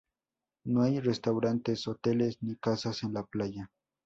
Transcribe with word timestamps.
No 0.63 0.81
hay 0.81 0.99
restaurantes, 0.99 1.87
hoteles 1.87 2.41
ni 2.41 2.55
casas 2.55 3.03
en 3.03 3.13
la 3.13 3.21
playa. 3.23 3.69